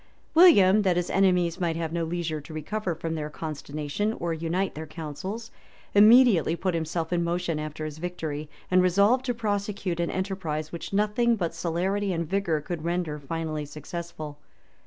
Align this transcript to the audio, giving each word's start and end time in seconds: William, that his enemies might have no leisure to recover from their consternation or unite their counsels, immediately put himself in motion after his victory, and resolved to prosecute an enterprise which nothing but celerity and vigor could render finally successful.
William, 0.33 0.81
that 0.81 0.97
his 0.97 1.11
enemies 1.11 1.59
might 1.59 1.75
have 1.75 1.93
no 1.93 2.03
leisure 2.03 2.41
to 2.41 2.55
recover 2.55 2.95
from 2.95 3.13
their 3.13 3.29
consternation 3.29 4.13
or 4.13 4.33
unite 4.33 4.73
their 4.73 4.87
counsels, 4.87 5.51
immediately 5.93 6.55
put 6.55 6.73
himself 6.73 7.13
in 7.13 7.23
motion 7.23 7.59
after 7.59 7.85
his 7.85 7.99
victory, 7.99 8.49
and 8.71 8.81
resolved 8.81 9.23
to 9.25 9.33
prosecute 9.35 9.99
an 9.99 10.09
enterprise 10.09 10.71
which 10.71 10.91
nothing 10.91 11.35
but 11.35 11.53
celerity 11.53 12.11
and 12.13 12.27
vigor 12.27 12.61
could 12.61 12.83
render 12.83 13.19
finally 13.19 13.63
successful. 13.63 14.39